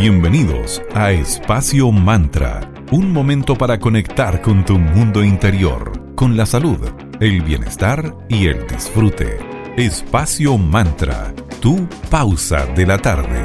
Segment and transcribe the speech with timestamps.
[0.00, 6.78] Bienvenidos a Espacio Mantra, un momento para conectar con tu mundo interior, con la salud,
[7.20, 9.36] el bienestar y el disfrute.
[9.76, 13.44] Espacio Mantra, tu pausa de la tarde.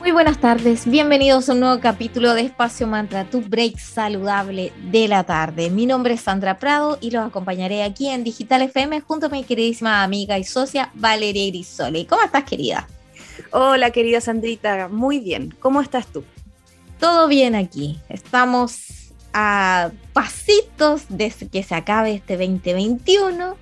[0.00, 5.08] Muy buenas tardes, bienvenidos a un nuevo capítulo de Espacio Mantra, tu break saludable de
[5.08, 5.70] la tarde.
[5.70, 9.44] Mi nombre es Sandra Prado y los acompañaré aquí en Digital FM junto a mi
[9.44, 12.04] queridísima amiga y socia Valeria Grisoli.
[12.04, 12.86] ¿Cómo estás, querida?
[13.50, 15.54] Hola, querida Sandrita, muy bien.
[15.60, 16.24] ¿Cómo estás tú?
[16.98, 18.00] Todo bien aquí.
[18.08, 23.56] Estamos a pasitos de que se acabe este 2021.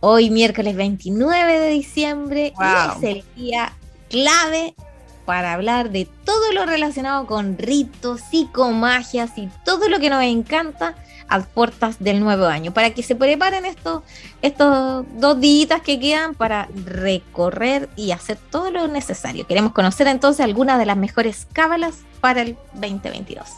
[0.00, 3.72] Hoy miércoles 29 de diciembre y es el día
[4.10, 4.74] clave
[5.24, 10.94] para hablar de todo lo relacionado con ritos, psicomagias y todo lo que nos encanta
[11.28, 14.02] a puertas del nuevo año, para que se preparen estos,
[14.42, 19.46] estos dos días que quedan para recorrer y hacer todo lo necesario.
[19.46, 23.48] Queremos conocer entonces algunas de las mejores cábalas para el 2022.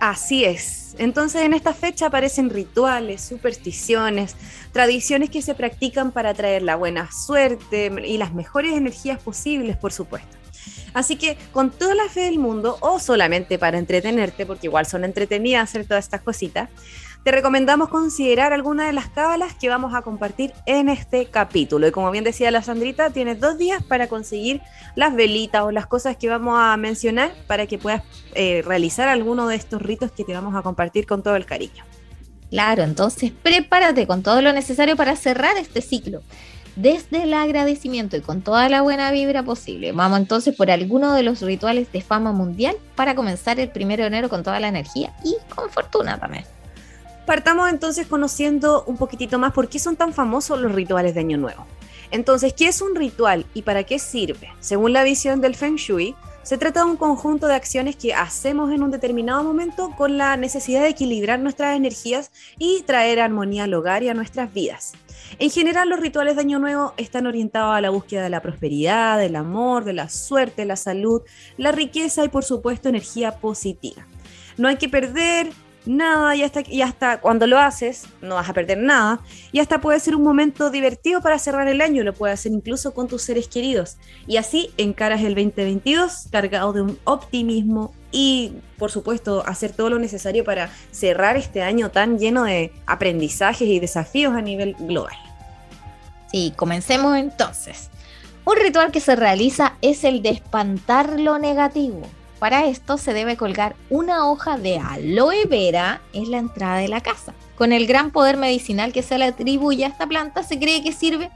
[0.00, 0.96] Así es.
[0.98, 4.34] Entonces en esta fecha aparecen rituales, supersticiones,
[4.72, 9.92] tradiciones que se practican para atraer la buena suerte y las mejores energías posibles, por
[9.92, 10.41] supuesto.
[10.94, 15.04] Así que con toda la fe del mundo, o solamente para entretenerte, porque igual son
[15.04, 16.68] entretenidas hacer todas estas cositas,
[17.24, 21.86] te recomendamos considerar algunas de las cábalas que vamos a compartir en este capítulo.
[21.86, 24.60] Y como bien decía la Sandrita, tienes dos días para conseguir
[24.96, 28.02] las velitas o las cosas que vamos a mencionar para que puedas
[28.34, 31.84] eh, realizar alguno de estos ritos que te vamos a compartir con todo el cariño.
[32.50, 36.22] Claro, entonces prepárate con todo lo necesario para cerrar este ciclo
[36.76, 39.92] desde el agradecimiento y con toda la buena vibra posible.
[39.92, 44.08] Vamos entonces por alguno de los rituales de fama mundial para comenzar el primero de
[44.08, 46.44] enero con toda la energía y con fortuna también.
[47.26, 51.38] Partamos entonces conociendo un poquitito más por qué son tan famosos los rituales de Año
[51.38, 51.66] Nuevo.
[52.10, 54.50] Entonces, ¿qué es un ritual y para qué sirve?
[54.60, 58.72] Según la visión del Feng Shui, se trata de un conjunto de acciones que hacemos
[58.72, 63.74] en un determinado momento con la necesidad de equilibrar nuestras energías y traer armonía al
[63.74, 64.92] hogar y a nuestras vidas.
[65.38, 69.18] En general, los rituales de Año Nuevo están orientados a la búsqueda de la prosperidad,
[69.18, 71.22] del amor, de la suerte, la salud,
[71.56, 74.06] la riqueza y por supuesto energía positiva.
[74.56, 75.50] No hay que perder
[75.86, 79.20] nada y hasta, cuando lo haces no vas a perder nada
[79.50, 82.94] y hasta puede ser un momento divertido para cerrar el año, lo puedes hacer incluso
[82.94, 88.90] con tus seres queridos y así encaras el 2022 cargado de un optimismo y por
[88.90, 94.34] supuesto hacer todo lo necesario para cerrar este año tan lleno de aprendizajes y desafíos
[94.34, 95.16] a nivel global.
[96.30, 97.90] Sí, comencemos entonces.
[98.44, 102.02] Un ritual que se realiza es el de espantar lo negativo
[102.42, 107.00] para esto se debe colgar una hoja de aloe vera en la entrada de la
[107.00, 107.34] casa.
[107.54, 110.90] Con el gran poder medicinal que se le atribuye a esta planta, se cree que
[110.90, 111.30] sirve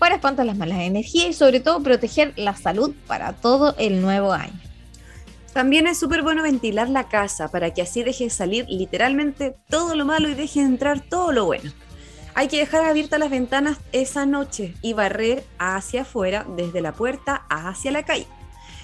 [0.00, 4.32] para espantar las malas energías y sobre todo proteger la salud para todo el nuevo
[4.32, 4.58] año.
[5.52, 10.04] También es súper bueno ventilar la casa para que así deje salir literalmente todo lo
[10.04, 11.70] malo y deje entrar todo lo bueno.
[12.34, 17.46] Hay que dejar abiertas las ventanas esa noche y barrer hacia afuera desde la puerta
[17.48, 18.26] hacia la calle.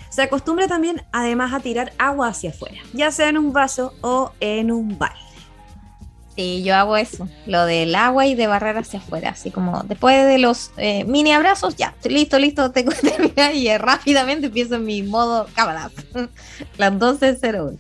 [0.09, 4.33] Se acostumbra también además a tirar agua hacia afuera, ya sea en un vaso o
[4.41, 5.27] en un balde.
[6.37, 10.27] Sí, yo hago eso, lo del agua y de barrer hacia afuera, así como después
[10.27, 15.03] de los eh, mini abrazos, ya, listo, listo, tengo que terminar y rápidamente empiezo mi
[15.03, 15.91] modo cámara,
[16.77, 17.79] las 12.01.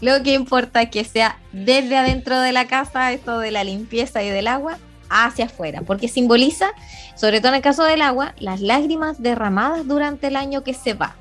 [0.00, 4.20] Lo que importa es que sea desde adentro de la casa, esto de la limpieza
[4.24, 4.78] y del agua,
[5.08, 6.72] hacia afuera, porque simboliza,
[7.14, 10.94] sobre todo en el caso del agua, las lágrimas derramadas durante el año que se
[10.94, 11.14] va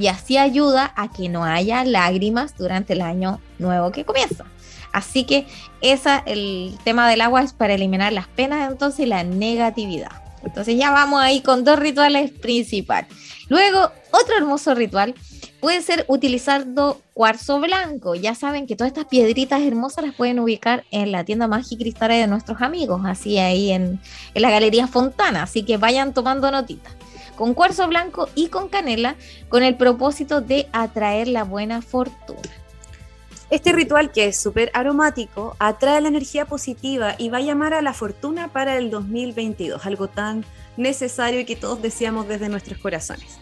[0.00, 4.46] y así ayuda a que no haya lágrimas durante el año nuevo que comienza.
[4.94, 5.46] Así que
[5.82, 10.10] esa, el tema del agua es para eliminar las penas entonces y la negatividad.
[10.42, 13.10] Entonces ya vamos ahí con dos rituales principales.
[13.50, 15.14] Luego, otro hermoso ritual
[15.60, 18.14] puede ser utilizando cuarzo blanco.
[18.14, 22.22] Ya saben que todas estas piedritas hermosas las pueden ubicar en la tienda Mágica Cristales
[22.22, 24.00] de nuestros amigos, así ahí en,
[24.32, 25.42] en la Galería Fontana.
[25.42, 26.94] Así que vayan tomando notitas
[27.40, 29.16] con cuarzo blanco y con canela
[29.48, 32.50] con el propósito de atraer la buena fortuna.
[33.48, 37.80] Este ritual que es súper aromático atrae la energía positiva y va a llamar a
[37.80, 40.44] la fortuna para el 2022, algo tan
[40.76, 43.38] necesario y que todos deseamos desde nuestros corazones.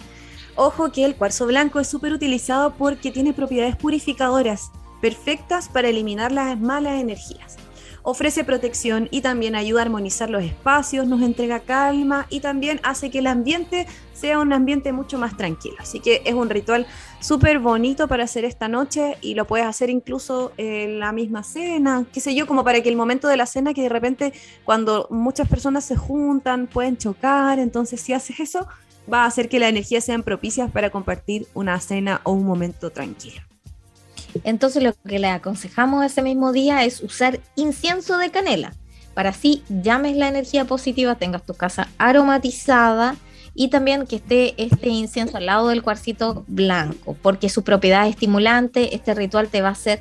[0.54, 4.70] Ojo que el cuarzo blanco es súper utilizado porque tiene propiedades purificadoras
[5.02, 7.56] perfectas para eliminar las malas energías
[8.10, 13.10] ofrece protección y también ayuda a armonizar los espacios, nos entrega calma y también hace
[13.10, 15.76] que el ambiente sea un ambiente mucho más tranquilo.
[15.78, 16.86] Así que es un ritual
[17.20, 22.06] súper bonito para hacer esta noche y lo puedes hacer incluso en la misma cena,
[22.10, 24.32] qué sé yo, como para que el momento de la cena que de repente
[24.64, 28.66] cuando muchas personas se juntan pueden chocar, entonces si haces eso,
[29.12, 32.88] va a hacer que las energías sean propicias para compartir una cena o un momento
[32.88, 33.47] tranquilo.
[34.44, 38.72] Entonces lo que le aconsejamos ese mismo día es usar incienso de canela.
[39.14, 43.16] Para así llames la energía positiva, tengas tu casa aromatizada
[43.54, 48.94] y también que esté este incienso al lado del cuarcito blanco, porque su propiedad estimulante,
[48.94, 50.00] este ritual te va a hacer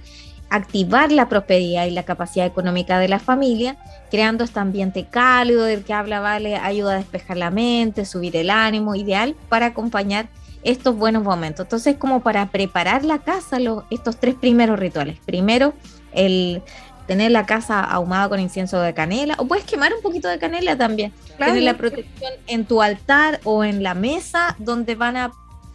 [0.49, 3.77] activar la prosperidad y la capacidad económica de la familia,
[4.09, 8.49] creando este ambiente cálido del que habla Vale, ayuda a despejar la mente, subir el
[8.49, 10.29] ánimo, ideal para acompañar
[10.67, 11.65] estos buenos momentos.
[11.65, 13.57] Entonces, como para preparar la casa,
[13.89, 15.17] estos tres primeros rituales.
[15.25, 15.73] Primero,
[16.11, 16.61] el
[17.07, 20.77] tener la casa ahumada con incienso de canela, o puedes quemar un poquito de canela
[20.77, 21.13] también.
[21.37, 25.31] Tener la protección en tu altar o en la mesa donde van a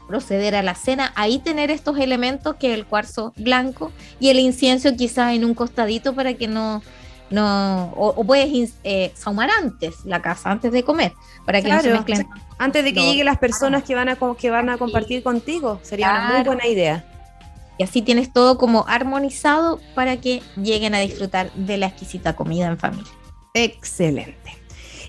[0.09, 4.95] proceder a la cena, ahí tener estos elementos que el cuarzo blanco y el incienso
[4.95, 6.83] quizá en un costadito para que no,
[7.33, 11.13] no o, puedes eh, saumar antes la casa, antes de comer,
[11.45, 12.29] para que no se mezclen.
[12.59, 16.11] Antes de que lleguen las personas que van a, que van a compartir contigo, sería
[16.11, 17.05] una muy buena idea.
[17.79, 22.69] Y así tienes todo como armonizado para que lleguen a disfrutar de la exquisita comida
[22.69, 23.11] en familia.
[23.55, 24.59] Excelente.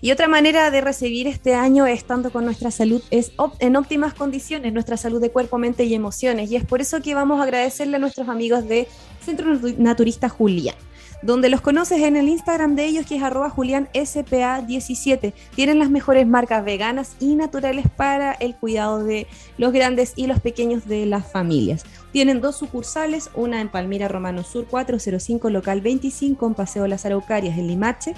[0.02, 4.74] Y otra manera de recibir este año estando con nuestra salud es en óptimas condiciones,
[4.74, 6.52] nuestra salud de cuerpo, mente y emociones.
[6.52, 8.88] Y es por eso que vamos a agradecerle a nuestros amigos de
[9.24, 10.76] Centro Naturista Julián
[11.24, 15.34] donde los conoces en el Instagram de ellos que es arroba julianspa17.
[15.56, 19.28] Tienen las mejores marcas veganas y naturales para el cuidado de
[19.58, 21.86] los grandes y los pequeños de las familias.
[22.12, 27.58] Tienen dos sucursales, una en Palmira Romano Sur 405, local 25 en Paseo Las Araucarias
[27.58, 28.14] en Limache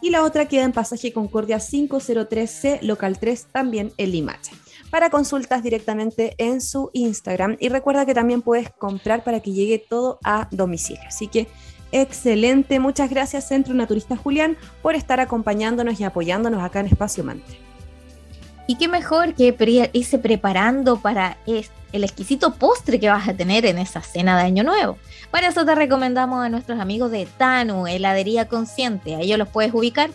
[0.00, 4.52] y la otra queda en Pasaje Concordia 503C, local 3 también en Limache
[4.94, 7.56] para consultas directamente en su Instagram.
[7.58, 11.02] Y recuerda que también puedes comprar para que llegue todo a domicilio.
[11.08, 11.48] Así que
[11.94, 12.80] excelente.
[12.80, 17.58] Muchas gracias, Centro Naturista Julián, por estar acompañándonos y apoyándonos acá en Espacio Mante.
[18.66, 19.54] Y qué mejor que
[19.92, 24.64] irse preparando para el exquisito postre que vas a tener en esa cena de Año
[24.64, 24.98] Nuevo.
[25.30, 29.14] Para eso te recomendamos a nuestros amigos de Tanu, Heladería Consciente.
[29.14, 30.10] A ellos los puedes ubicar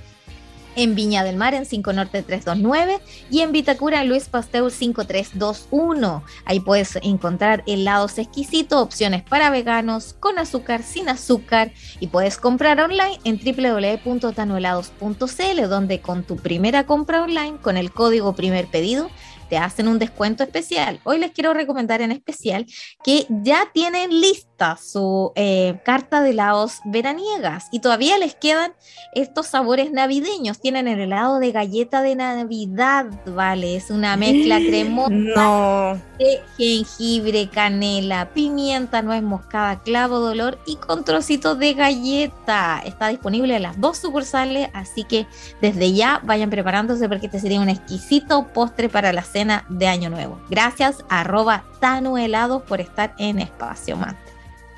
[0.76, 3.00] en Viña del Mar en 5 Norte 329
[3.30, 6.24] y en Vitacura Luis Pasteur 5321.
[6.46, 12.80] Ahí puedes encontrar helados exquisitos, opciones para veganos, con azúcar, sin azúcar y puedes comprar
[12.80, 19.10] online en www.tanuhelados.cl donde con tu primera compra online con el código primer pedido
[19.50, 21.00] te hacen un descuento especial.
[21.04, 22.66] Hoy les quiero recomendar en especial
[23.04, 28.74] que ya tienen lista su eh, carta de helados veraniegas y todavía les quedan
[29.14, 30.60] estos sabores navideños.
[30.60, 33.76] Tienen el helado de galleta de Navidad, ¿vale?
[33.76, 41.04] Es una mezcla cremosa de jengibre, canela, pimienta, nuez moscada, clavo de olor y con
[41.04, 42.82] trocitos de galleta.
[42.86, 45.26] Está disponible en las dos sucursales, así que
[45.62, 50.10] desde ya vayan preparándose porque este sería un exquisito postre para la cena de Año
[50.10, 50.40] Nuevo.
[50.50, 54.18] Gracias, arroba Tanu Helados por estar en Espacio Mate.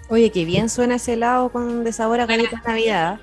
[0.09, 3.19] Oye, qué bien suena ese helado con de sabor a galletas Navidad.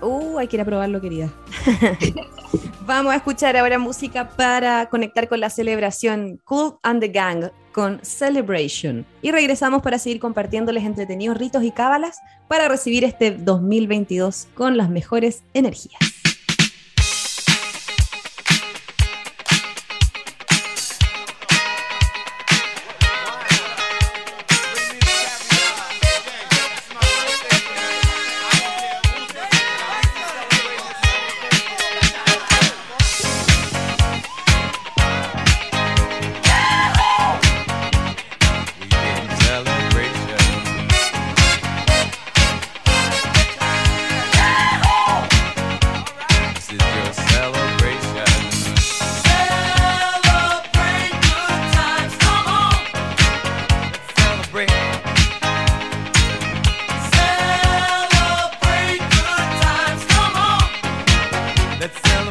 [0.00, 1.30] Uh, hay que ir a probarlo, querida.
[2.86, 8.00] Vamos a escuchar ahora música para conectar con la celebración Cool and the Gang con
[8.02, 9.06] Celebration.
[9.22, 12.18] Y regresamos para seguir compartiéndoles entretenidos ritos y cábalas
[12.48, 16.19] para recibir este 2022 con las mejores energías.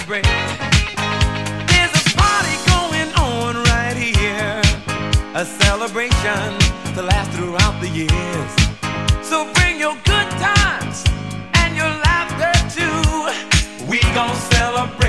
[0.10, 0.24] break.
[0.24, 4.60] There's a party going on right here,
[5.36, 6.58] a celebration
[6.96, 8.52] to last throughout the years.
[9.22, 11.04] So bring your good times
[11.62, 13.86] and your laughter too.
[13.86, 15.09] We gon' celebrate.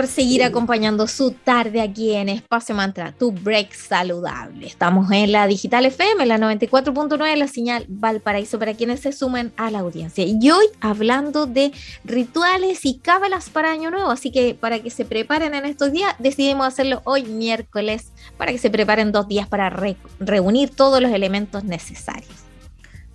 [0.00, 4.66] Por seguir acompañando su tarde aquí en Espacio Mantra, tu break saludable.
[4.66, 9.70] Estamos en la Digital FM, la 94.9, la señal Valparaíso para quienes se sumen a
[9.70, 10.24] la audiencia.
[10.24, 15.04] Y hoy hablando de rituales y cábalas para Año Nuevo, así que para que se
[15.04, 19.68] preparen en estos días, decidimos hacerlo hoy miércoles para que se preparen dos días para
[19.68, 22.30] re- reunir todos los elementos necesarios.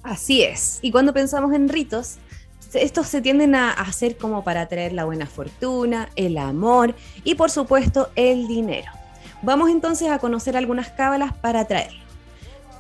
[0.04, 0.78] Así es.
[0.84, 2.18] Y cuando pensamos en ritos,
[2.76, 7.50] estos se tienden a hacer como para atraer la buena fortuna, el amor y por
[7.52, 8.92] supuesto el dinero.
[9.42, 12.00] Vamos entonces a conocer algunas cábalas para atraerlo.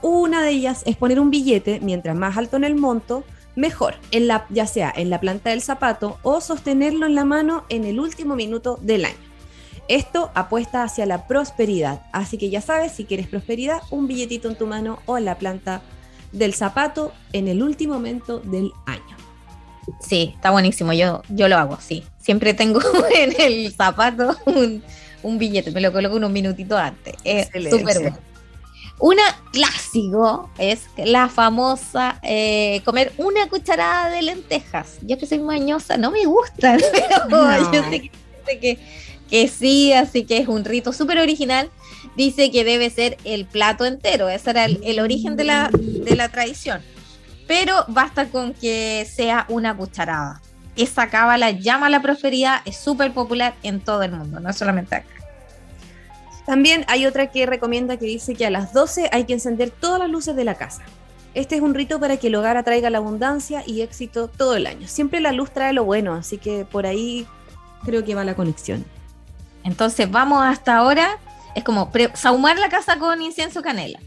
[0.01, 3.23] Una de ellas es poner un billete, mientras más alto en el monto,
[3.55, 7.65] mejor, en la, ya sea en la planta del zapato o sostenerlo en la mano
[7.69, 9.15] en el último minuto del año.
[9.87, 14.57] Esto apuesta hacia la prosperidad, así que ya sabes, si quieres prosperidad, un billetito en
[14.57, 15.81] tu mano o en la planta
[16.31, 19.24] del zapato en el último momento del año.
[19.99, 20.93] Sí, está buenísimo.
[20.93, 22.03] Yo, yo lo hago, sí.
[22.19, 22.79] Siempre tengo
[23.15, 24.83] en el zapato un,
[25.23, 27.15] un billete, me lo coloco unos minutitos antes.
[27.23, 28.17] Es súper bueno.
[28.97, 34.97] Una clásico es la famosa eh, comer una cucharada de lentejas.
[35.01, 37.73] Yo que soy mañosa, no me gustan, pero No.
[37.73, 38.11] yo sé que,
[38.45, 38.79] sé que,
[39.29, 41.69] que sí, así que es un rito súper original.
[42.15, 46.15] Dice que debe ser el plato entero, ese era el, el origen de la, de
[46.15, 46.81] la tradición.
[47.47, 50.41] Pero basta con que sea una cucharada.
[50.75, 54.95] Esa cábala llama a la prosperidad, es súper popular en todo el mundo, no solamente
[54.95, 55.07] acá.
[56.45, 59.99] También hay otra que recomienda que dice que a las 12 hay que encender todas
[59.99, 60.83] las luces de la casa.
[61.33, 64.67] Este es un rito para que el hogar atraiga la abundancia y éxito todo el
[64.67, 64.87] año.
[64.87, 67.27] Siempre la luz trae lo bueno, así que por ahí
[67.83, 68.85] creo que va la conexión.
[69.63, 71.17] Entonces vamos hasta ahora,
[71.55, 73.99] es como pre- sahumar la casa con incienso canela,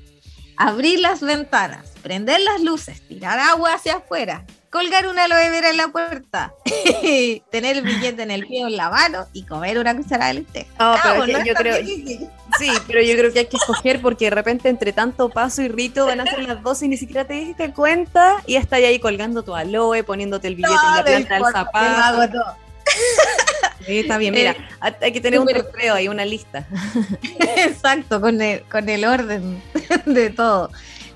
[0.59, 5.77] abrir las ventanas, prender las luces, tirar agua hacia afuera, colgar una aloe vera en
[5.77, 6.53] la puerta,
[7.51, 10.45] tener el billete en el pie o en la mano y comer una cucharada de
[10.45, 12.29] pero no yo creo- difícil.
[12.59, 15.69] Sí, pero yo creo que hay que escoger porque de repente entre tanto paso y
[15.69, 18.79] rito van a ser las 12 y ni siquiera te diste cuenta y ya estás
[18.81, 22.57] ahí colgando tu aloe, poniéndote el billete en la planta del zapato.
[23.87, 26.67] Sí, está bien, mira, hay que tener un trofeo ahí, una lista.
[27.57, 29.63] Exacto, con el, con el orden
[30.07, 30.71] de todo.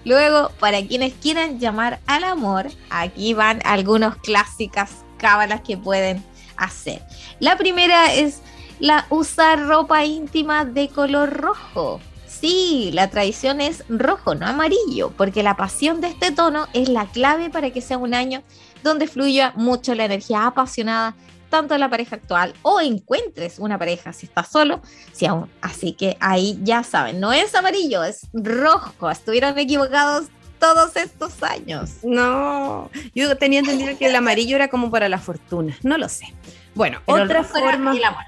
[0.05, 6.25] Luego, para quienes quieran llamar al amor, aquí van algunas clásicas cábalas que pueden
[6.57, 7.03] hacer.
[7.39, 8.41] La primera es
[8.81, 12.01] la usar ropa íntima de color rojo.
[12.27, 17.07] Sí, la tradición es rojo, no amarillo, porque la pasión de este tono es la
[17.07, 18.43] clave para que sea un año
[18.83, 21.15] donde fluya mucho la energía apasionada,
[21.53, 24.81] tanto de la pareja actual o encuentres una pareja si estás solo,
[25.13, 25.51] si aún.
[25.61, 29.11] Así que ahí ya saben, no es amarillo, es rojo.
[29.11, 30.29] Estuvieron equivocados
[30.59, 31.91] todos estos años.
[32.03, 36.33] No, yo tenía entendido que el amarillo era como para la fortuna, no lo sé.
[36.75, 38.25] Bueno, Pero otra forma, el amor.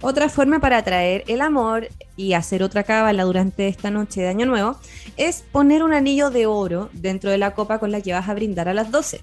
[0.00, 4.46] otra forma para atraer el amor y hacer otra cábala durante esta noche de Año
[4.46, 4.80] Nuevo
[5.18, 8.34] es poner un anillo de oro dentro de la copa con la que vas a
[8.34, 9.20] brindar a las 12.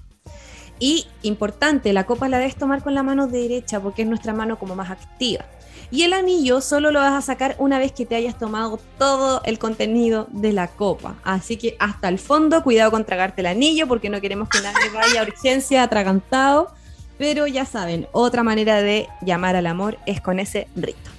[0.84, 4.58] Y importante, la copa la debes tomar con la mano derecha porque es nuestra mano
[4.58, 5.46] como más activa.
[5.90, 9.40] Y el anillo solo lo vas a sacar una vez que te hayas tomado todo
[9.46, 11.14] el contenido de la copa.
[11.24, 14.90] Así que hasta el fondo, cuidado con tragarte el anillo porque no queremos que nadie
[14.92, 16.70] vaya a urgencia atragantado.
[17.16, 21.10] Pero ya saben, otra manera de llamar al amor es con ese rito.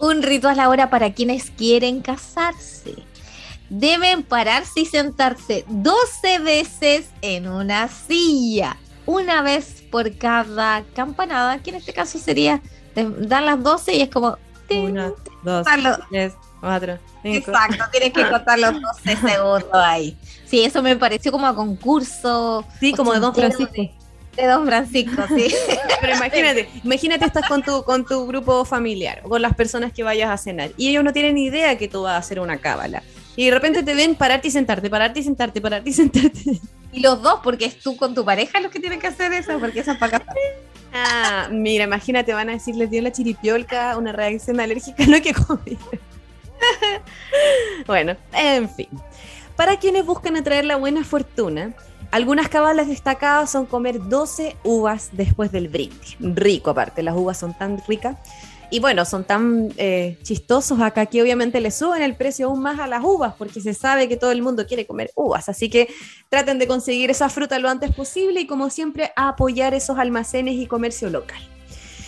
[0.00, 2.96] Un ritual ahora para quienes quieren casarse.
[3.74, 8.76] Deben pararse y sentarse 12 veces en una silla,
[9.06, 12.60] una vez por cada campanada, que en este caso sería,
[12.94, 14.36] dan las 12 y es como...
[14.68, 15.66] Uno, dos,
[16.10, 17.50] tres, cuatro, cinco.
[17.50, 20.18] Exacto, tienes que contar los 12 segundos ahí.
[20.44, 23.72] Sí, eso me pareció como a concurso Sí, como de Don Francisco.
[23.72, 25.54] de Don Francisco, sí.
[26.02, 30.02] Pero imagínate, imagínate estás con tu, con tu grupo familiar o con las personas que
[30.02, 32.58] vayas a cenar y ellos no tienen ni idea que tú vas a hacer una
[32.58, 33.02] cábala.
[33.36, 36.60] Y de repente te ven pararte y sentarte, pararte y sentarte, pararte y sentarte.
[36.92, 39.58] Y los dos, porque es tú con tu pareja los que tienen que hacer eso,
[39.58, 40.22] porque eso es para.
[40.94, 45.22] Ah, mira, imagínate, van a decir, les dio la chiripiolca, una reacción alérgica, no hay
[45.22, 45.78] que comer.
[47.86, 48.88] bueno, en fin.
[49.56, 51.72] Para quienes buscan atraer la buena fortuna,
[52.10, 56.16] algunas cabalas destacadas son comer 12 uvas después del brindis.
[56.20, 58.18] Rico aparte, las uvas son tan ricas.
[58.72, 62.80] Y bueno, son tan eh, chistosos acá que obviamente le suben el precio aún más
[62.80, 65.50] a las uvas porque se sabe que todo el mundo quiere comer uvas.
[65.50, 65.90] Así que
[66.30, 70.66] traten de conseguir esa fruta lo antes posible y como siempre apoyar esos almacenes y
[70.66, 71.46] comercio local.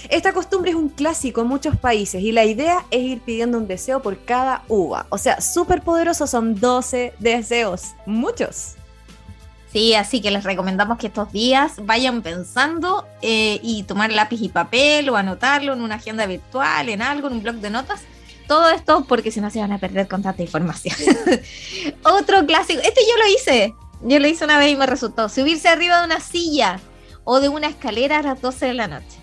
[0.08, 3.66] Esta costumbre es un clásico en muchos países y la idea es ir pidiendo un
[3.66, 5.04] deseo por cada uva.
[5.10, 7.88] O sea, súper poderosos son 12 deseos.
[8.06, 8.76] Muchos.
[9.74, 14.48] Sí, así que les recomendamos que estos días vayan pensando eh, y tomar lápiz y
[14.48, 18.02] papel o anotarlo en una agenda virtual, en algo, en un blog de notas.
[18.46, 20.94] Todo esto porque si no se van a perder con tanta información.
[22.04, 25.68] Otro clásico, este yo lo hice, yo lo hice una vez y me resultó, subirse
[25.68, 26.78] arriba de una silla
[27.24, 29.18] o de una escalera a las 12 de la noche.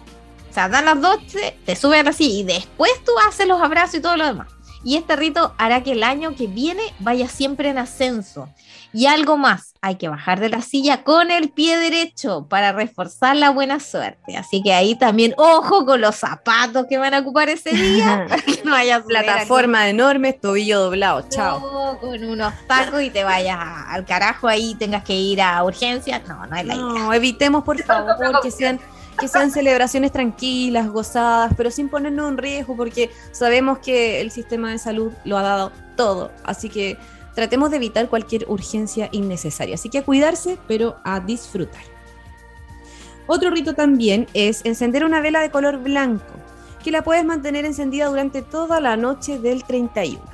[0.49, 4.01] O sea, dan las 12, te subes así y después tú haces los abrazos y
[4.01, 4.49] todo lo demás.
[4.83, 8.49] Y este rito hará que el año que viene vaya siempre en ascenso.
[8.93, 13.35] Y algo más, hay que bajar de la silla con el pie derecho para reforzar
[13.37, 14.35] la buena suerte.
[14.35, 18.25] Así que ahí también, ojo con los zapatos que van a ocupar ese día.
[18.29, 21.25] para que no vayas a subir Plataforma enorme, tobillo doblado.
[21.29, 21.59] Chao.
[21.59, 26.21] no, con unos tacos y te vayas al carajo ahí, tengas que ir a urgencias.
[26.27, 26.85] No, no es la idea.
[26.85, 28.79] No, evitemos por favor que sean,
[29.21, 34.71] que sean celebraciones tranquilas, gozadas, pero sin ponernos en riesgo porque sabemos que el sistema
[34.71, 36.31] de salud lo ha dado todo.
[36.43, 36.97] Así que
[37.35, 39.75] tratemos de evitar cualquier urgencia innecesaria.
[39.75, 41.83] Así que a cuidarse, pero a disfrutar.
[43.27, 46.25] Otro rito también es encender una vela de color blanco,
[46.83, 50.30] que la puedes mantener encendida durante toda la noche del 31.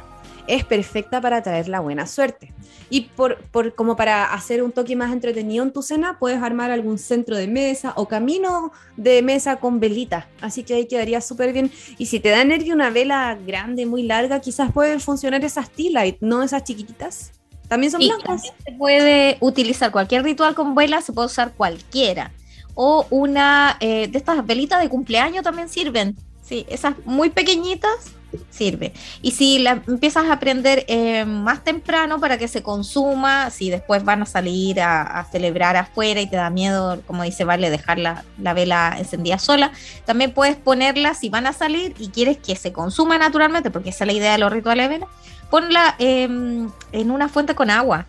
[0.48, 2.54] Es perfecta para traer la buena suerte.
[2.90, 6.72] Y por, por- como para hacer un toque más entretenido en tu cena, puedes armar
[6.72, 10.28] algún centro de mesa o camino de mesa con velita.
[10.40, 11.70] Así que ahí quedaría súper bien.
[11.98, 15.92] Y si te da nervio una vela grande, muy larga, quizás pueden funcionar esas tea
[15.92, 17.32] light, no esas chiquititas.
[17.68, 18.24] También son blancas.
[18.26, 22.32] también se puede utilizar cualquier ritual con vela, se puede usar cualquiera.
[22.74, 26.16] O una eh, de estas velitas de cumpleaños también sirven.
[26.42, 28.14] Sí, esas muy pequeñitas
[28.50, 28.94] sirve.
[29.22, 34.04] Y si la empiezas a prender eh, más temprano para que se consuma, si después
[34.04, 38.24] van a salir a, celebrar afuera y te da miedo, como dice Vale, dejar la,
[38.42, 39.72] la vela encendida sola,
[40.06, 44.04] también puedes ponerla si van a salir y quieres que se consuma naturalmente, porque esa
[44.04, 45.08] es la idea de los rituales de vela,
[45.50, 48.06] ponla eh, en una fuente con agua.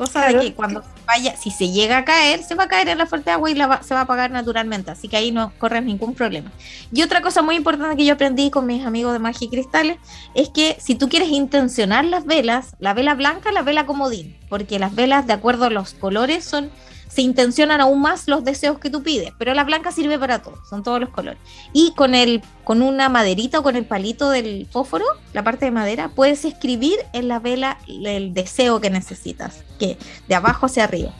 [0.00, 0.38] Cosa Claro.
[0.38, 3.04] de que cuando vaya, si se llega a caer, se va a caer en la
[3.04, 4.90] fuente de agua y la va- se va a apagar naturalmente.
[4.90, 6.50] Así que ahí no corres ningún problema.
[6.90, 9.98] Y otra cosa muy importante que yo aprendí con mis amigos de Magia y Cristales
[10.34, 14.78] es que si tú quieres intencionar las velas, la vela blanca, la vela comodín, porque
[14.78, 16.70] las velas, de acuerdo a los colores, son
[17.10, 20.54] se intencionan aún más los deseos que tú pides, pero la blanca sirve para todo,
[20.68, 21.40] son todos los colores.
[21.72, 25.72] Y con el con una maderita o con el palito del fósforo, la parte de
[25.72, 31.12] madera, puedes escribir en la vela el deseo que necesitas, que de abajo hacia arriba.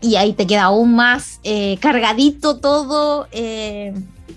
[0.00, 3.94] Y ahí te queda aún más eh, cargadito todo eh,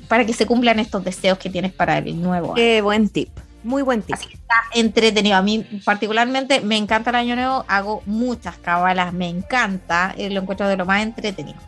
[0.08, 2.56] para que se cumplan estos deseos que tienes para el nuevo año.
[2.56, 3.30] Qué buen tip.
[3.64, 4.16] Muy buen tip.
[4.16, 5.36] Así que está entretenido.
[5.36, 10.42] A mí particularmente me encanta el año nuevo, hago muchas cabalas, me encanta, eh, lo
[10.42, 11.60] encuentro de lo más entretenido.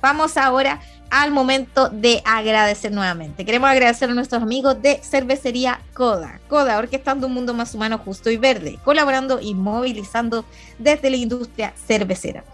[0.00, 3.44] Vamos ahora al momento de agradecer nuevamente.
[3.44, 6.40] Queremos agradecer a nuestros amigos de Cervecería Coda.
[6.48, 10.44] Coda, orquestando un mundo más humano, justo y verde, colaborando y movilizando
[10.78, 12.44] desde la industria cervecera.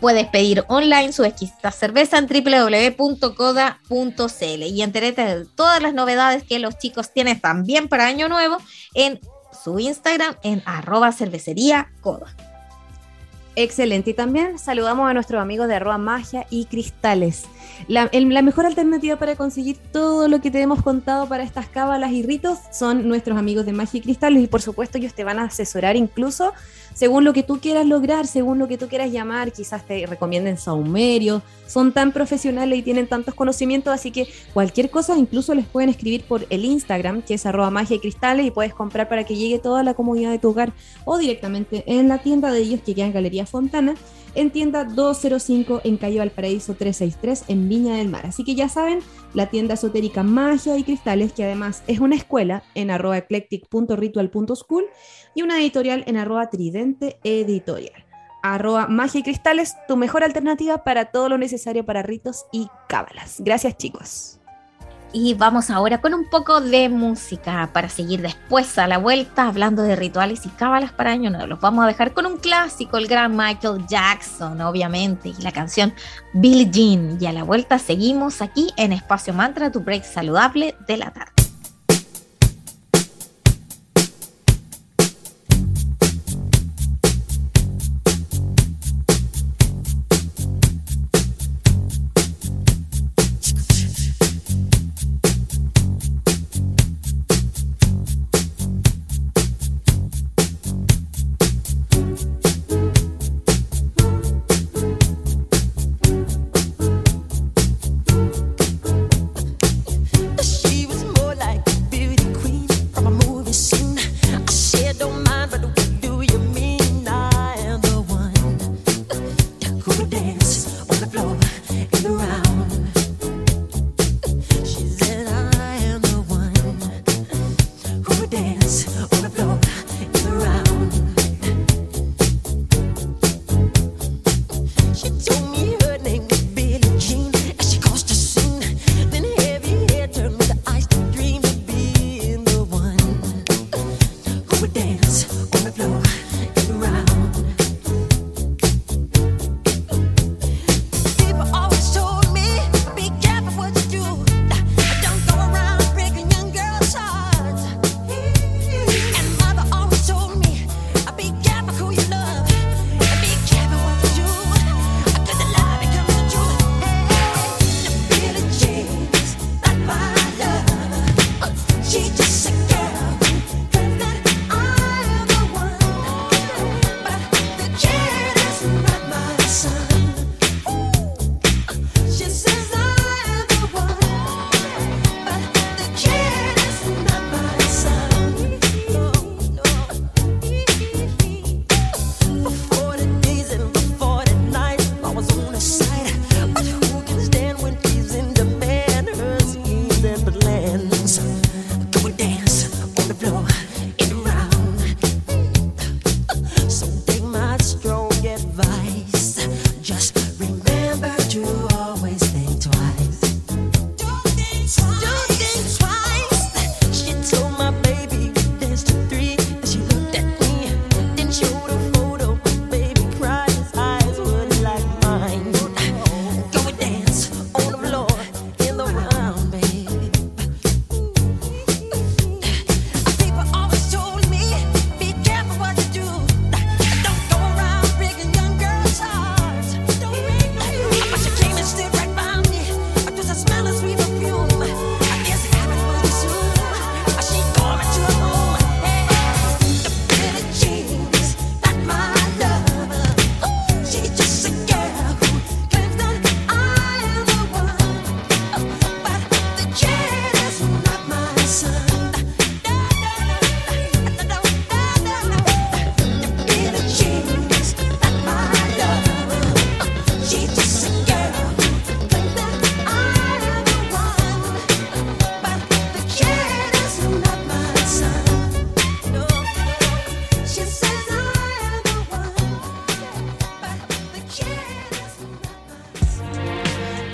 [0.00, 3.22] Puedes pedir online su exquisita cerveza en www.coda.cl
[4.62, 8.58] y entérate de todas las novedades que los chicos tienen también para Año Nuevo
[8.94, 9.18] en
[9.64, 12.34] su Instagram en arroba cervecería coda.
[13.56, 14.10] Excelente.
[14.10, 17.44] Y también saludamos a nuestros amigos de arroba magia y cristales.
[17.88, 18.08] La,
[18.42, 22.58] mejor alternativa para conseguir todo lo que te hemos contado para estas cábalas y ritos
[22.72, 24.42] son nuestros amigos de magia y cristales.
[24.42, 26.52] Y por supuesto ellos te van a asesorar incluso
[26.96, 29.52] según lo que tú quieras lograr, según lo que tú quieras llamar.
[29.52, 31.42] Quizás te recomienden saumerio.
[31.66, 36.24] Son tan profesionales y tienen tantos conocimientos, así que cualquier cosa incluso les pueden escribir
[36.24, 39.58] por el Instagram, que es arroba magia y cristales, y puedes comprar para que llegue
[39.58, 40.72] toda la comodidad de tu hogar
[41.04, 43.94] o directamente en la tienda de ellos que queda en Galería Fontana,
[44.36, 48.26] en tienda 205 en calle Valparaíso 363 en Viña del Mar.
[48.26, 49.00] Así que ya saben,
[49.34, 54.84] la tienda esotérica Magia y Cristales, que además es una escuela en arroba eclectic.ritual.school
[55.34, 58.04] y una editorial en arroba tridente editorial.
[58.42, 63.40] Arroba Magia y Cristales, tu mejor alternativa para todo lo necesario para ritos y cábalas.
[63.40, 64.35] Gracias chicos.
[65.12, 69.82] Y vamos ahora con un poco de música para seguir después a la vuelta hablando
[69.82, 71.46] de rituales y cábalas para Año Nuevo.
[71.46, 75.94] Los vamos a dejar con un clásico, el gran Michael Jackson, obviamente, y la canción
[76.32, 77.18] Billie Jean.
[77.20, 81.45] Y a la vuelta seguimos aquí en Espacio Mantra, tu break saludable de la tarde.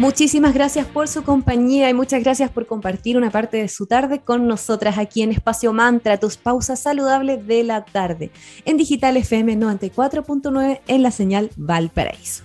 [0.02, 4.18] Muchísimas gracias por su compañía y muchas gracias por compartir una parte de su tarde
[4.18, 8.32] con nosotras aquí en Espacio Mantra, tus pausas saludables de la tarde,
[8.64, 12.42] en Digital FM 94.9 en la señal Valparaíso.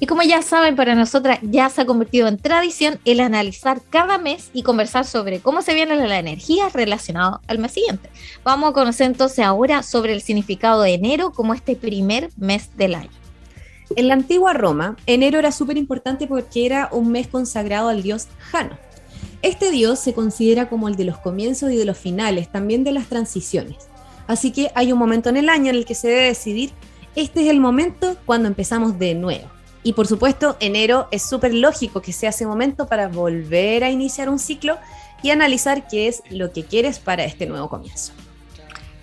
[0.00, 4.18] Y como ya saben, para nosotras ya se ha convertido en tradición el analizar cada
[4.18, 8.10] mes y conversar sobre cómo se viene la energía relacionada al mes siguiente.
[8.44, 12.96] Vamos a conocer entonces ahora sobre el significado de enero como este primer mes del
[12.96, 13.21] año.
[13.96, 18.28] En la antigua Roma, enero era súper importante porque era un mes consagrado al dios
[18.38, 18.78] Jano.
[19.42, 22.92] Este dios se considera como el de los comienzos y de los finales, también de
[22.92, 23.88] las transiciones.
[24.26, 26.70] Así que hay un momento en el año en el que se debe decidir,
[27.16, 29.50] este es el momento cuando empezamos de nuevo.
[29.82, 34.28] Y por supuesto, enero es súper lógico que sea ese momento para volver a iniciar
[34.28, 34.78] un ciclo
[35.22, 38.12] y analizar qué es lo que quieres para este nuevo comienzo.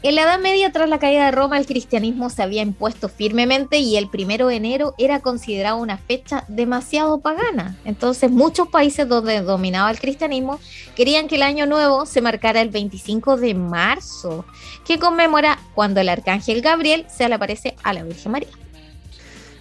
[0.01, 3.79] En la Edad Media, tras la caída de Roma, el cristianismo se había impuesto firmemente
[3.79, 7.77] y el primero de enero era considerado una fecha demasiado pagana.
[7.83, 10.57] Entonces, muchos países donde dominaba el cristianismo
[10.95, 14.45] querían que el año nuevo se marcara el 25 de marzo,
[14.85, 18.49] que conmemora cuando el arcángel Gabriel se le aparece a la Virgen María.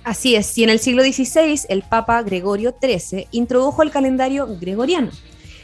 [0.05, 5.11] Así es, y en el siglo XVI el Papa Gregorio XIII introdujo el calendario gregoriano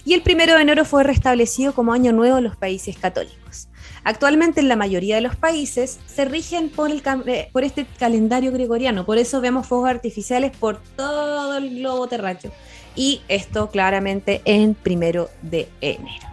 [0.04, 3.68] y el primero de enero fue restablecido como año nuevo en los países católicos.
[4.04, 8.52] Actualmente en la mayoría de los países se rigen por, el, eh, por este calendario
[8.52, 12.52] gregoriano, por eso vemos fuegos artificiales por todo el globo terráqueo.
[12.94, 16.28] Y esto claramente en primero de enero.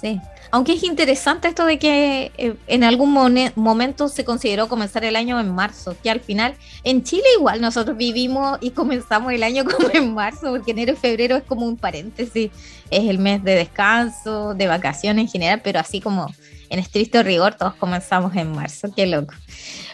[0.00, 0.20] Sí.
[0.50, 3.12] Aunque es interesante esto de que eh, en algún
[3.54, 7.98] momento se consideró comenzar el año en marzo, que al final en Chile igual nosotros
[7.98, 11.76] vivimos y comenzamos el año como en marzo, porque enero y febrero es como un
[11.76, 12.50] paréntesis,
[12.90, 16.32] es el mes de descanso, de vacaciones en general, pero así como
[16.70, 19.34] en estricto rigor todos comenzamos en marzo, qué loco.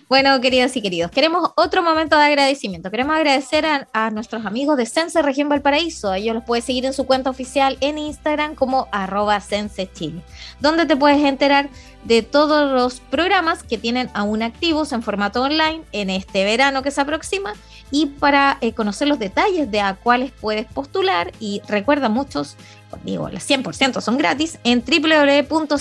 [0.07, 2.91] Bueno, queridos y queridos, queremos otro momento de agradecimiento.
[2.91, 6.13] Queremos agradecer a, nuestros amigos de Sense Región Valparaíso.
[6.13, 10.23] Ellos los puedes seguir en su cuenta oficial en Instagram como arroba Sense Chile,
[10.61, 11.71] donde te puedes enterar
[12.05, 16.91] de todos los programas que tienen aún activos en formato online en este verano que
[16.91, 17.55] se aproxima
[17.95, 22.57] y para eh, conocer los detalles de a cuáles puedes postular y recuerda muchos,
[23.05, 25.75] digo, las 100% son gratis en www.sense.cl.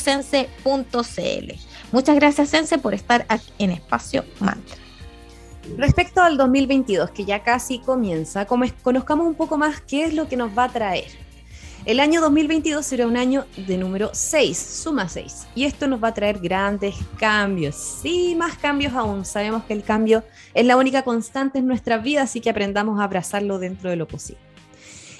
[1.92, 4.78] Muchas gracias Sense por estar aquí en Espacio Mantra.
[5.76, 10.38] Respecto al 2022, que ya casi comienza, conozcamos un poco más qué es lo que
[10.38, 11.08] nos va a traer.
[11.86, 16.08] El año 2022 será un año de número 6, suma 6, y esto nos va
[16.08, 19.26] a traer grandes cambios, sí, más cambios aún.
[19.26, 23.04] Sabemos que el cambio es la única constante en nuestra vida, así que aprendamos a
[23.04, 24.40] abrazarlo dentro de lo posible.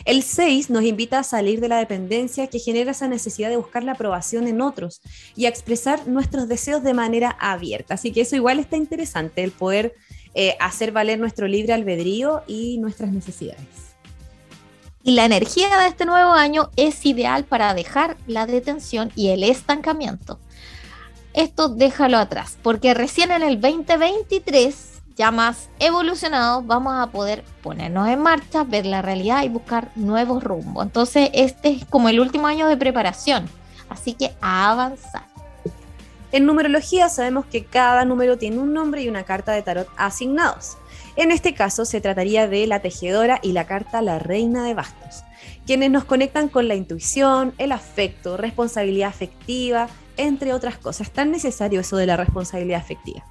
[0.06, 3.84] El 6 nos invita a salir de la dependencia que genera esa necesidad de buscar
[3.84, 5.02] la aprobación en otros
[5.36, 7.96] y a expresar nuestros deseos de manera abierta.
[7.96, 9.96] Así que eso igual está interesante, el poder
[10.34, 13.93] eh, hacer valer nuestro libre albedrío y nuestras necesidades.
[15.06, 19.44] Y la energía de este nuevo año es ideal para dejar la detención y el
[19.44, 20.40] estancamiento.
[21.34, 28.08] Esto déjalo atrás, porque recién en el 2023, ya más evolucionado, vamos a poder ponernos
[28.08, 30.86] en marcha, ver la realidad y buscar nuevos rumbos.
[30.86, 33.50] Entonces, este es como el último año de preparación,
[33.90, 35.26] así que a avanzar.
[36.32, 40.78] En numerología sabemos que cada número tiene un nombre y una carta de tarot asignados.
[41.16, 45.24] En este caso se trataría de la tejedora y la carta la reina de bastos,
[45.66, 51.12] quienes nos conectan con la intuición, el afecto, responsabilidad afectiva, entre otras cosas.
[51.12, 53.24] Tan necesario eso de la responsabilidad afectiva.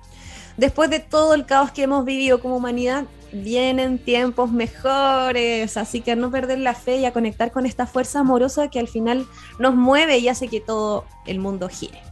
[0.56, 6.14] Después de todo el caos que hemos vivido como humanidad, vienen tiempos mejores, así que
[6.14, 9.26] no perder la fe y a conectar con esta fuerza amorosa que al final
[9.58, 12.11] nos mueve y hace que todo el mundo gire.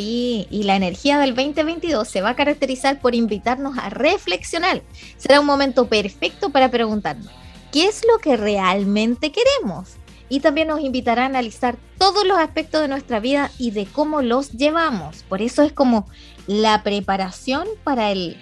[0.00, 4.80] Sí, y la energía del 2022 se va a caracterizar por invitarnos a reflexionar.
[5.18, 7.30] Será un momento perfecto para preguntarnos,
[7.70, 9.96] ¿qué es lo que realmente queremos?
[10.30, 14.22] Y también nos invitará a analizar todos los aspectos de nuestra vida y de cómo
[14.22, 15.22] los llevamos.
[15.24, 16.08] Por eso es como
[16.46, 18.38] la preparación para el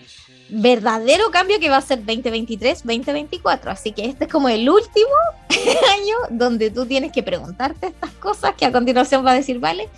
[0.50, 3.66] verdadero cambio que va a ser 2023-2024.
[3.66, 5.10] Así que este es como el último
[5.92, 9.88] año donde tú tienes que preguntarte estas cosas que a continuación va a decir, vale,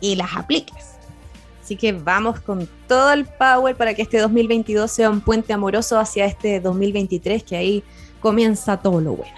[0.00, 0.95] y las apliques.
[1.66, 5.98] Así que vamos con todo el power para que este 2022 sea un puente amoroso
[5.98, 7.82] hacia este 2023, que ahí
[8.20, 9.34] comienza todo lo bueno.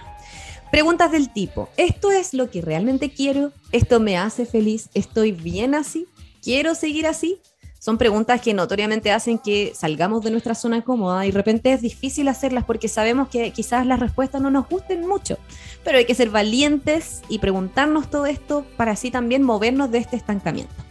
[0.71, 3.51] Preguntas del tipo, ¿esto es lo que realmente quiero?
[3.73, 4.91] ¿Esto me hace feliz?
[4.93, 6.07] ¿Estoy bien así?
[6.43, 7.41] ¿Quiero seguir así?
[7.79, 11.81] Son preguntas que notoriamente hacen que salgamos de nuestra zona cómoda y de repente es
[11.81, 15.39] difícil hacerlas porque sabemos que quizás las respuestas no nos gusten mucho,
[15.83, 20.17] pero hay que ser valientes y preguntarnos todo esto para así también movernos de este
[20.17, 20.88] estancamiento.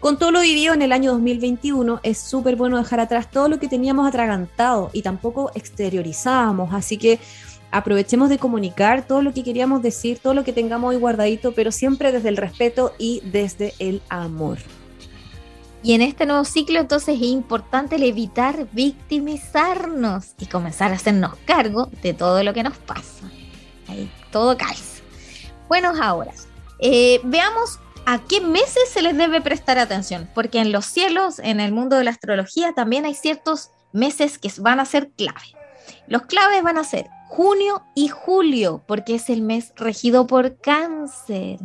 [0.00, 3.60] Con todo lo vivido en el año 2021, es súper bueno dejar atrás todo lo
[3.60, 6.72] que teníamos atragantado y tampoco exteriorizábamos.
[6.72, 7.20] Así que
[7.70, 11.70] aprovechemos de comunicar todo lo que queríamos decir, todo lo que tengamos hoy guardadito, pero
[11.70, 14.56] siempre desde el respeto y desde el amor.
[15.82, 21.36] Y en este nuevo ciclo entonces es importante el evitar victimizarnos y comenzar a hacernos
[21.44, 23.30] cargo de todo lo que nos pasa.
[23.86, 25.02] Ahí todo calza.
[25.68, 26.32] Bueno, ahora,
[26.78, 27.78] eh, veamos
[28.10, 31.94] a qué meses se les debe prestar atención, porque en los cielos, en el mundo
[31.94, 35.54] de la astrología, también hay ciertos meses que van a ser clave.
[36.08, 41.60] Los claves van a ser junio y julio, porque es el mes regido por cáncer.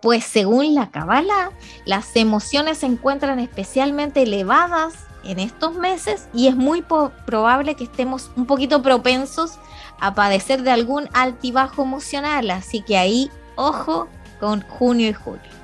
[0.00, 1.50] Pues según la Kabbalah,
[1.84, 6.84] las emociones se encuentran especialmente elevadas en estos meses y es muy
[7.26, 9.58] probable que estemos un poquito propensos
[9.98, 12.52] a padecer de algún altibajo emocional.
[12.52, 14.06] Así que ahí, ojo
[14.38, 15.57] con junio y julio.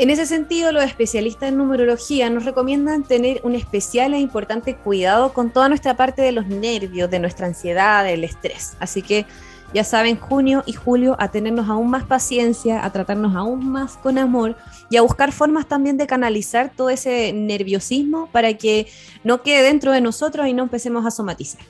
[0.00, 5.34] En ese sentido, los especialistas en numerología nos recomiendan tener un especial e importante cuidado
[5.34, 8.78] con toda nuestra parte de los nervios, de nuestra ansiedad, del estrés.
[8.80, 9.26] Así que
[9.74, 14.16] ya saben, junio y julio a tenernos aún más paciencia, a tratarnos aún más con
[14.16, 14.56] amor
[14.88, 18.86] y a buscar formas también de canalizar todo ese nerviosismo para que
[19.22, 21.60] no quede dentro de nosotros y no empecemos a somatizar.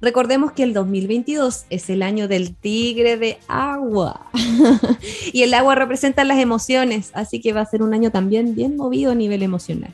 [0.00, 4.30] Recordemos que el 2022 es el año del tigre de agua.
[5.32, 8.76] y el agua representa las emociones, así que va a ser un año también bien
[8.76, 9.92] movido a nivel emocional.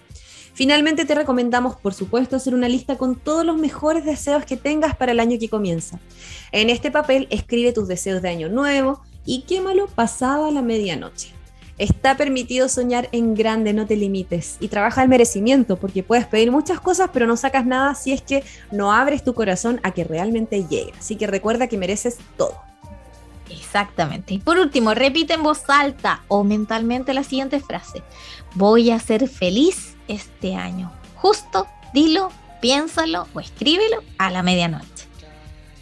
[0.54, 4.96] Finalmente te recomendamos, por supuesto, hacer una lista con todos los mejores deseos que tengas
[4.96, 6.00] para el año que comienza.
[6.50, 11.35] En este papel escribe tus deseos de año nuevo y quémalo pasada la medianoche.
[11.78, 14.56] Está permitido soñar en grande, no te limites.
[14.60, 18.22] Y trabaja el merecimiento, porque puedes pedir muchas cosas, pero no sacas nada si es
[18.22, 20.92] que no abres tu corazón a que realmente llegue.
[20.98, 22.54] Así que recuerda que mereces todo.
[23.50, 24.34] Exactamente.
[24.34, 28.02] Y por último, repite en voz alta o mentalmente la siguiente frase.
[28.54, 30.90] Voy a ser feliz este año.
[31.16, 35.06] Justo, dilo, piénsalo o escríbelo a la medianoche.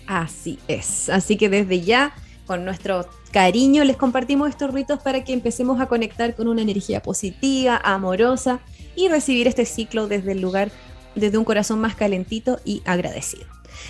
[0.07, 1.09] Así es.
[1.09, 2.15] Así que desde ya,
[2.47, 7.03] con nuestro cariño, les compartimos estos ritos para que empecemos a conectar con una energía
[7.03, 8.61] positiva, amorosa
[8.97, 10.71] y recibir este ciclo desde el lugar,
[11.15, 13.47] desde un corazón más calentito y agradecido.